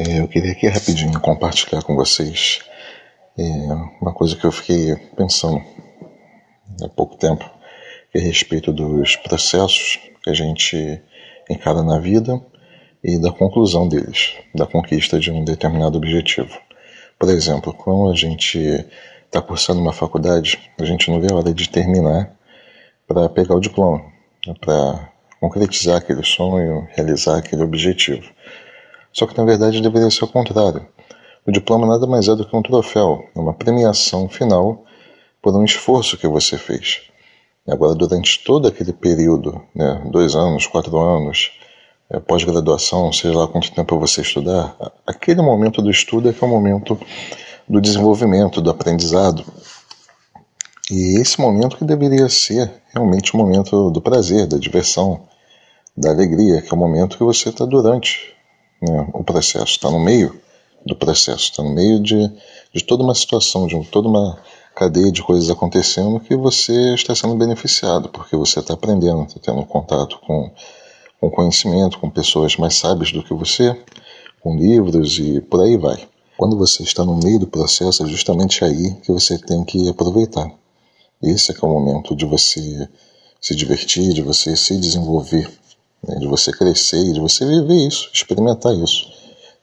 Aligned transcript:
É, 0.00 0.20
eu 0.20 0.28
queria 0.28 0.52
aqui 0.52 0.66
rapidinho 0.66 1.20
compartilhar 1.20 1.82
com 1.82 1.94
vocês 1.94 2.60
é, 3.38 3.42
uma 4.00 4.14
coisa 4.14 4.34
que 4.34 4.46
eu 4.46 4.50
fiquei 4.50 4.96
pensando 5.14 5.62
há 6.82 6.88
pouco 6.88 7.18
tempo 7.18 7.44
a 8.16 8.18
respeito 8.18 8.72
dos 8.72 9.16
processos 9.16 9.98
que 10.22 10.30
a 10.30 10.32
gente 10.32 11.02
encara 11.50 11.82
na 11.82 11.98
vida 11.98 12.40
e 13.04 13.18
da 13.18 13.30
conclusão 13.30 13.86
deles, 13.86 14.38
da 14.54 14.66
conquista 14.66 15.20
de 15.20 15.30
um 15.30 15.44
determinado 15.44 15.98
objetivo. 15.98 16.58
Por 17.18 17.28
exemplo, 17.28 17.74
quando 17.74 18.10
a 18.10 18.16
gente 18.16 18.58
está 19.26 19.42
cursando 19.42 19.82
uma 19.82 19.92
faculdade, 19.92 20.58
a 20.80 20.84
gente 20.86 21.10
não 21.10 21.20
vê 21.20 21.30
a 21.30 21.36
hora 21.36 21.52
de 21.52 21.68
terminar 21.68 22.34
para 23.06 23.28
pegar 23.28 23.54
o 23.54 23.60
diploma, 23.60 24.02
né, 24.46 24.54
para 24.62 25.10
concretizar 25.38 25.98
aquele 25.98 26.24
sonho, 26.24 26.88
realizar 26.96 27.36
aquele 27.36 27.62
objetivo. 27.62 28.26
Só 29.12 29.26
que 29.26 29.36
na 29.36 29.44
verdade 29.44 29.80
deveria 29.80 30.10
ser 30.10 30.24
o 30.24 30.28
contrário. 30.28 30.86
O 31.46 31.50
diploma 31.50 31.86
nada 31.86 32.06
mais 32.06 32.28
é 32.28 32.36
do 32.36 32.46
que 32.46 32.54
um 32.54 32.62
troféu, 32.62 33.24
uma 33.34 33.52
premiação 33.52 34.28
final 34.28 34.84
por 35.42 35.56
um 35.56 35.64
esforço 35.64 36.16
que 36.16 36.28
você 36.28 36.56
fez. 36.58 37.02
Agora, 37.66 37.94
durante 37.94 38.42
todo 38.44 38.68
aquele 38.68 38.92
período, 38.92 39.60
né, 39.74 40.02
dois 40.10 40.34
anos, 40.34 40.66
quatro 40.66 40.98
anos, 40.98 41.52
é, 42.10 42.18
pós-graduação, 42.18 43.12
seja 43.12 43.38
lá 43.38 43.46
quanto 43.46 43.72
tempo 43.72 43.98
você 43.98 44.20
estudar, 44.20 44.76
aquele 45.06 45.40
momento 45.40 45.80
do 45.80 45.90
estudo 45.90 46.28
é 46.28 46.32
que 46.32 46.42
é 46.42 46.46
o 46.46 46.50
momento 46.50 46.98
do 47.68 47.80
desenvolvimento, 47.80 48.60
do 48.60 48.70
aprendizado. 48.70 49.44
E 50.90 51.20
esse 51.20 51.40
momento 51.40 51.76
que 51.76 51.84
deveria 51.84 52.28
ser 52.28 52.70
realmente 52.92 53.34
o 53.34 53.36
momento 53.36 53.90
do 53.90 54.00
prazer, 54.00 54.46
da 54.46 54.58
diversão, 54.58 55.22
da 55.96 56.10
alegria, 56.10 56.60
que 56.60 56.72
é 56.72 56.74
o 56.74 56.78
momento 56.78 57.16
que 57.16 57.22
você 57.22 57.50
está 57.50 57.64
durante 57.64 58.34
né, 58.80 59.08
o 59.12 59.22
processo, 59.24 59.72
está 59.72 59.90
no 59.90 60.00
meio 60.00 60.40
do 60.84 60.96
processo, 60.96 61.50
está 61.50 61.62
no 61.62 61.74
meio 61.74 62.00
de, 62.00 62.30
de 62.72 62.84
toda 62.84 63.02
uma 63.02 63.14
situação, 63.14 63.66
de 63.66 63.82
toda 63.86 64.08
uma 64.08 64.38
cadeia 64.74 65.12
de 65.12 65.22
coisas 65.22 65.50
acontecendo 65.50 66.20
que 66.20 66.34
você 66.36 66.94
está 66.94 67.14
sendo 67.14 67.34
beneficiado, 67.34 68.08
porque 68.08 68.36
você 68.36 68.60
está 68.60 68.74
aprendendo, 68.74 69.24
está 69.24 69.40
tendo 69.40 69.64
contato 69.66 70.18
com, 70.26 70.50
com 71.20 71.30
conhecimento, 71.30 71.98
com 71.98 72.08
pessoas 72.08 72.56
mais 72.56 72.76
sábias 72.76 73.12
do 73.12 73.22
que 73.22 73.34
você, 73.34 73.76
com 74.40 74.56
livros 74.56 75.18
e 75.18 75.40
por 75.40 75.60
aí 75.60 75.76
vai. 75.76 76.08
Quando 76.36 76.56
você 76.56 76.82
está 76.82 77.04
no 77.04 77.16
meio 77.16 77.38
do 77.38 77.46
processo, 77.46 78.02
é 78.02 78.08
justamente 78.08 78.64
aí 78.64 78.94
que 79.02 79.12
você 79.12 79.36
tem 79.36 79.62
que 79.62 79.88
aproveitar. 79.90 80.50
Esse 81.22 81.52
é 81.52 81.54
é 81.54 81.66
o 81.66 81.68
momento 81.68 82.16
de 82.16 82.24
você 82.24 82.88
se 83.38 83.54
divertir, 83.54 84.14
de 84.14 84.22
você 84.22 84.56
se 84.56 84.74
desenvolver, 84.78 85.50
né, 86.06 86.16
de 86.16 86.26
você 86.26 86.50
crescer, 86.52 87.12
de 87.12 87.20
você 87.20 87.44
viver 87.44 87.86
isso, 87.86 88.08
experimentar 88.12 88.74
isso. 88.74 89.06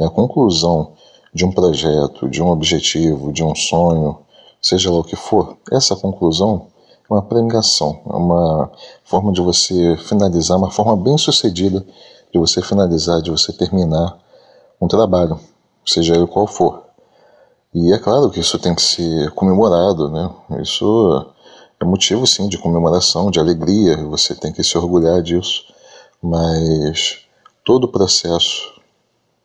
A 0.00 0.10
conclusão 0.10 0.92
de 1.32 1.44
um 1.44 1.52
projeto, 1.52 2.28
de 2.28 2.42
um 2.42 2.48
objetivo, 2.48 3.32
de 3.32 3.42
um 3.42 3.54
sonho, 3.54 4.18
seja 4.60 4.90
lá 4.90 4.98
o 4.98 5.04
que 5.04 5.16
for, 5.16 5.56
essa 5.70 5.94
conclusão 5.96 6.68
é 7.08 7.12
uma 7.12 7.22
premiação, 7.22 8.00
é 8.06 8.16
uma 8.16 8.70
forma 9.04 9.32
de 9.32 9.40
você 9.40 9.96
finalizar, 9.98 10.56
uma 10.56 10.70
forma 10.70 10.96
bem 10.96 11.18
sucedida 11.18 11.84
de 12.32 12.38
você 12.38 12.62
finalizar, 12.62 13.20
de 13.20 13.30
você 13.30 13.52
terminar 13.52 14.18
um 14.80 14.88
trabalho, 14.88 15.38
seja 15.84 16.14
ele 16.16 16.26
qual 16.26 16.46
for. 16.46 16.82
E 17.74 17.92
é 17.92 17.98
claro 17.98 18.30
que 18.30 18.40
isso 18.40 18.58
tem 18.58 18.74
que 18.74 18.82
ser 18.82 19.30
comemorado, 19.32 20.08
né? 20.08 20.30
Isso 20.60 21.26
é 21.80 21.84
motivo 21.84 22.26
sim 22.26 22.48
de 22.48 22.56
comemoração, 22.56 23.30
de 23.30 23.38
alegria, 23.38 23.96
você 24.04 24.34
tem 24.34 24.52
que 24.52 24.62
se 24.62 24.78
orgulhar 24.78 25.20
disso 25.22 25.73
mas 26.24 27.18
todo 27.62 27.84
o 27.84 27.92
processo 27.92 28.72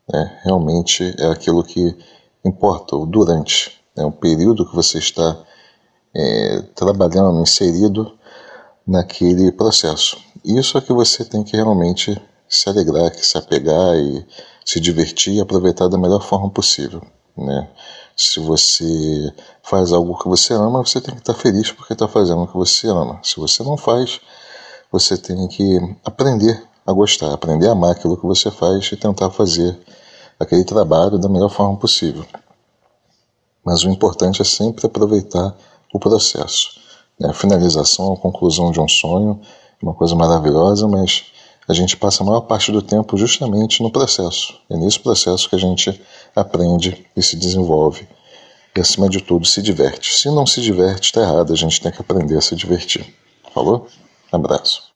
né, 0.08 0.39
realmente 0.44 1.13
é 1.19 1.27
aquilo 1.27 1.61
que 1.61 1.94
importa, 2.44 2.95
o 2.95 3.05
durante, 3.05 3.77
né, 3.95 4.05
o 4.05 4.11
período 4.13 4.66
que 4.66 4.73
você 4.73 4.97
está 4.97 5.38
é, 6.16 6.61
trabalhando, 6.73 7.41
inserido 7.41 8.17
naquele 8.88 9.51
processo. 9.51 10.17
Isso 10.44 10.78
é 10.78 10.81
que 10.81 10.94
você 10.94 11.25
tem 11.25 11.44
que 11.44 11.57
realmente 11.57 12.19
se 12.47 12.69
alegrar, 12.69 13.11
que 13.11 13.25
se 13.25 13.38
apegar 13.38 13.97
e 13.97 14.25
se 14.63 14.79
divertir 14.79 15.34
e 15.34 15.41
aproveitar 15.41 15.90
da 15.90 15.97
melhor 15.97 16.22
forma 16.22 16.50
possível. 16.50 17.01
Né? 17.38 17.69
Se 18.16 18.40
você 18.40 19.34
faz 19.61 19.91
algo 19.91 20.17
que 20.17 20.29
você 20.29 20.53
ama, 20.53 20.84
você 20.84 21.01
tem 21.01 21.13
que 21.13 21.19
estar 21.19 21.34
feliz 21.34 21.73
porque 21.73 21.91
está 21.91 22.07
fazendo 22.07 22.44
o 22.44 22.47
que 22.47 22.56
você 22.56 22.88
ama. 22.88 23.19
Se 23.22 23.35
você 23.35 23.63
não 23.63 23.75
faz, 23.75 24.22
você 24.90 25.17
tem 25.17 25.46
que 25.50 25.78
aprender 26.06 26.69
a 26.89 26.94
gostar, 26.94 27.33
aprender 27.33 27.67
a 27.67 27.72
amar 27.72 27.91
aquilo 27.91 28.17
que 28.17 28.25
você 28.25 28.50
faz 28.50 28.91
e 28.91 28.97
tentar 28.97 29.29
fazer 29.29 29.77
aquele 30.39 30.63
trabalho 30.63 31.17
da 31.17 31.29
melhor 31.29 31.50
forma 31.50 31.77
possível. 31.77 32.25
Mas 33.63 33.83
o 33.83 33.89
importante 33.89 34.41
é 34.41 34.45
sempre 34.45 34.85
aproveitar 34.85 35.55
o 35.94 35.99
processo. 35.99 36.79
Né? 37.19 37.29
A 37.29 37.33
finalização, 37.33 38.13
a 38.13 38.17
conclusão 38.17 38.72
de 38.72 38.79
um 38.79 38.88
sonho, 38.88 39.39
é 39.81 39.85
uma 39.85 39.94
coisa 39.94 40.16
maravilhosa, 40.16 40.88
mas 40.88 41.25
a 41.67 41.73
gente 41.73 41.95
passa 41.95 42.23
a 42.23 42.25
maior 42.25 42.41
parte 42.41 42.72
do 42.72 42.81
tempo 42.81 43.16
justamente 43.16 43.83
no 43.83 43.91
processo. 43.91 44.55
É 44.69 44.75
nesse 44.75 44.99
processo 44.99 45.47
que 45.47 45.55
a 45.55 45.59
gente 45.59 46.01
aprende 46.35 47.05
e 47.16 47.22
se 47.22 47.35
desenvolve. 47.35 48.07
E, 48.75 48.79
acima 48.79 49.09
de 49.09 49.22
tudo, 49.22 49.45
se 49.45 49.61
diverte. 49.61 50.16
Se 50.16 50.29
não 50.29 50.47
se 50.47 50.61
diverte, 50.61 51.05
está 51.07 51.22
errado. 51.22 51.53
A 51.53 51.55
gente 51.55 51.81
tem 51.81 51.91
que 51.91 52.01
aprender 52.01 52.38
a 52.38 52.41
se 52.41 52.55
divertir. 52.55 53.13
Falou? 53.53 53.88
Abraço. 54.31 54.89